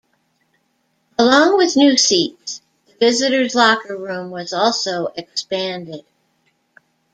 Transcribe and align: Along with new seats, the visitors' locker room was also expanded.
Along 1.19 1.57
with 1.57 1.75
new 1.77 1.95
seats, 1.95 2.63
the 2.87 2.95
visitors' 2.95 3.53
locker 3.53 3.95
room 3.95 4.31
was 4.31 4.51
also 4.51 5.09
expanded. 5.15 6.03